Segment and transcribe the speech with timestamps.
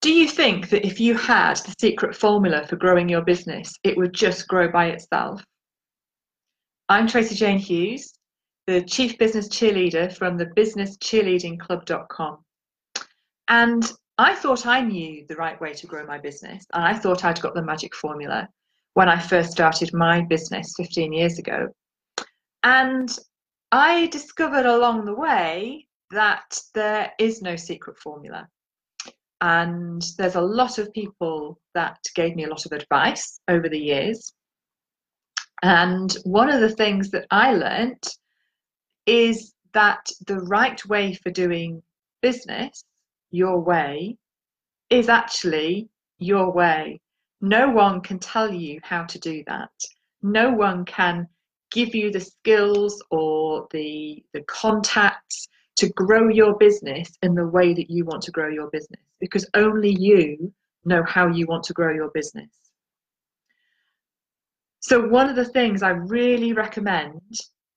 [0.00, 3.96] Do you think that if you had the secret formula for growing your business, it
[3.96, 5.42] would just grow by itself?
[6.88, 8.16] I'm Tracy Jane Hughes,
[8.68, 12.44] the Chief Business Cheerleader from the businesscheerleadingclub.com.
[13.48, 17.24] And I thought I knew the right way to grow my business, and I thought
[17.24, 18.48] I'd got the magic formula
[18.94, 21.68] when I first started my business 15 years ago.
[22.62, 23.16] And
[23.72, 28.48] I discovered along the way that there is no secret formula.
[29.40, 33.78] And there's a lot of people that gave me a lot of advice over the
[33.78, 34.32] years.
[35.62, 38.02] And one of the things that I learned
[39.06, 41.82] is that the right way for doing
[42.20, 42.84] business,
[43.30, 44.16] your way,
[44.90, 47.00] is actually your way.
[47.40, 49.70] No one can tell you how to do that.
[50.22, 51.28] No one can
[51.70, 57.72] give you the skills or the, the contacts to grow your business in the way
[57.74, 60.52] that you want to grow your business because only you
[60.84, 62.48] know how you want to grow your business.
[64.80, 67.20] So, one of the things I really recommend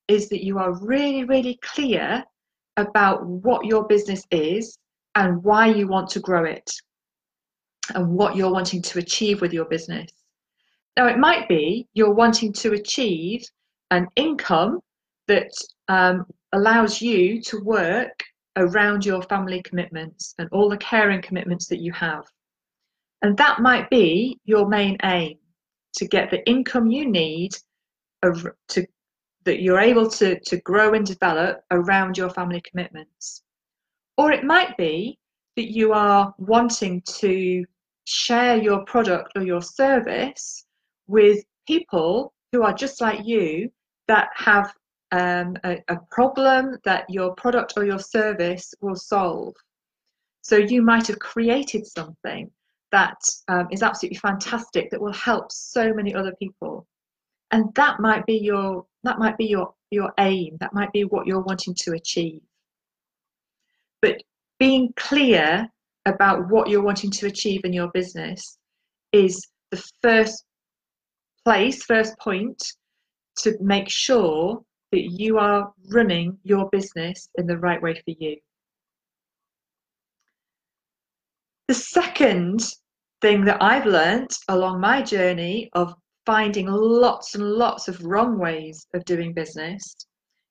[0.08, 2.24] is that you are really, really clear
[2.78, 4.78] about what your business is
[5.16, 6.70] and why you want to grow it
[7.96, 10.10] and what you're wanting to achieve with your business.
[10.98, 13.44] Now, it might be you're wanting to achieve
[13.92, 14.80] an income
[15.28, 15.52] that
[15.88, 18.24] um, allows you to work
[18.58, 22.26] around your family commitments and all the caring commitments that you have.
[23.22, 25.38] And that might be your main aim
[25.98, 27.56] to get the income you need
[28.24, 28.86] to
[29.44, 33.42] that you're able to, to grow and develop around your family commitments.
[34.18, 35.18] Or it might be
[35.56, 37.66] that you are wanting to
[38.06, 40.66] share your product or your service
[41.08, 43.72] with people who are just like you
[44.08, 44.74] that have
[45.12, 49.54] um, a, a problem that your product or your service will solve.
[50.42, 52.50] So you might have created something
[52.92, 56.88] that um, is absolutely fantastic that will help so many other people,
[57.52, 60.58] and that might be your that might be your your aim.
[60.60, 62.42] That might be what you're wanting to achieve.
[64.02, 64.24] But
[64.60, 65.70] being clear
[66.06, 68.58] about what you're wanting to achieve in your business
[69.12, 70.44] is the first
[71.46, 72.62] place, first point
[73.38, 78.38] to make sure that you are running your business in the right way for you.
[81.68, 82.62] The second
[83.22, 85.94] thing that I've learned along my journey of
[86.26, 89.96] finding lots and lots of wrong ways of doing business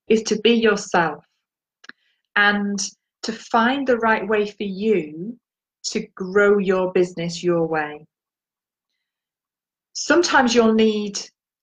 [0.08, 1.24] is to be yourself
[2.36, 2.78] and
[3.22, 5.38] to find the right way for you
[5.84, 8.06] to grow your business your way.
[9.92, 11.18] Sometimes you'll need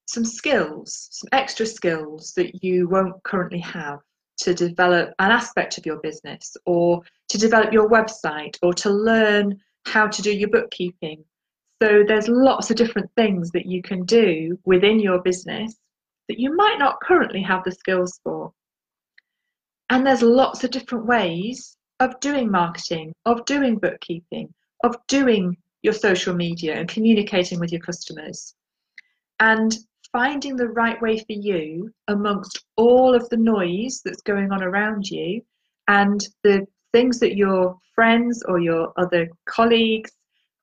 [0.08, 4.00] some skills, some extra skills that you won't currently have
[4.38, 9.60] to develop an aspect of your business or to develop your website or to learn
[9.86, 11.24] how to do your bookkeeping.
[11.82, 15.76] So there's lots of different things that you can do within your business
[16.28, 18.52] that you might not currently have the skills for.
[19.90, 24.54] And there's lots of different ways of doing marketing, of doing bookkeeping,
[24.84, 28.56] of doing your social media and communicating with your customers.
[29.40, 29.78] And
[30.12, 35.10] finding the right way for you amongst all of the noise that's going on around
[35.10, 35.42] you
[35.88, 40.12] and the things that your friends or your other colleagues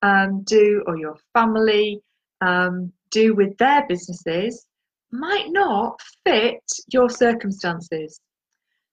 [0.03, 2.00] um, do or your family
[2.41, 4.66] um, do with their businesses
[5.10, 8.21] might not fit your circumstances.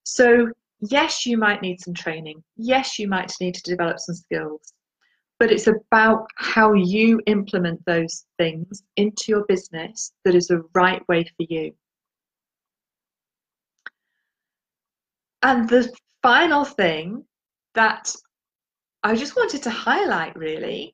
[0.03, 0.47] So,
[0.81, 2.43] yes, you might need some training.
[2.55, 4.73] Yes, you might need to develop some skills
[5.41, 11.01] but it's about how you implement those things into your business that is the right
[11.09, 11.73] way for you.
[15.41, 15.91] And the
[16.21, 17.25] final thing
[17.73, 18.13] that
[19.01, 20.93] I just wanted to highlight really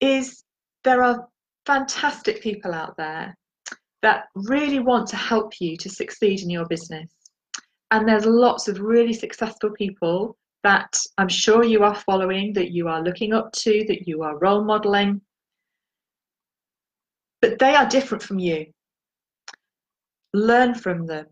[0.00, 0.42] is
[0.82, 1.28] there are
[1.64, 3.36] fantastic people out there
[4.02, 7.08] that really want to help you to succeed in your business.
[7.92, 12.88] And there's lots of really successful people that I'm sure you are following, that you
[12.88, 15.20] are looking up to, that you are role modeling.
[17.40, 18.66] But they are different from you.
[20.34, 21.26] Learn from them.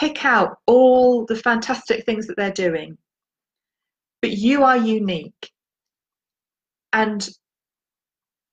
[0.00, 2.96] Pick out all the fantastic things that they're doing.
[4.22, 5.50] But you are unique.
[6.94, 7.28] And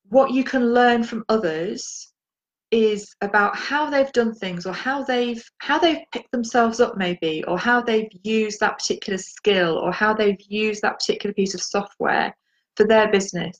[0.10, 2.12] what you can learn from others
[2.76, 7.42] is about how they've done things or how they've how they've picked themselves up maybe
[7.48, 11.62] or how they've used that particular skill or how they've used that particular piece of
[11.62, 12.36] software
[12.76, 13.58] for their business.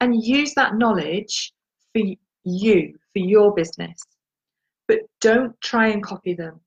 [0.00, 1.52] And use that knowledge
[1.92, 2.02] for
[2.44, 4.00] you for your business.
[4.86, 6.60] But don't try and copy them.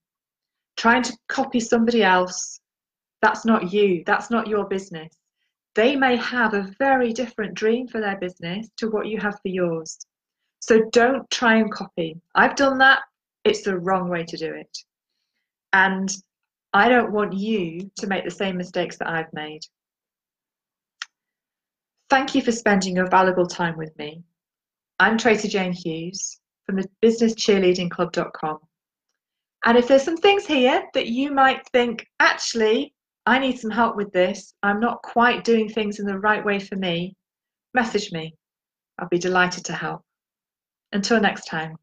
[0.75, 2.59] Trying to copy somebody else.
[3.21, 4.03] That's not you.
[4.05, 5.13] That's not your business.
[5.75, 9.47] They may have a very different dream for their business to what you have for
[9.47, 9.97] yours.
[10.61, 12.21] So don't try and copy.
[12.35, 12.99] I've done that.
[13.43, 14.77] It's the wrong way to do it.
[15.73, 16.09] And
[16.73, 19.61] I don't want you to make the same mistakes that I've made.
[22.09, 24.23] Thank you for spending your valuable time with me.
[24.99, 28.59] I'm Tracy Jane Hughes from the businesscheerleadingclub.com.
[29.65, 32.93] And if there's some things here that you might think, actually,
[33.25, 36.59] I need some help with this, I'm not quite doing things in the right way
[36.59, 37.15] for me,
[37.73, 38.35] message me.
[38.99, 40.03] I'll be delighted to help.
[40.93, 41.77] Until next time.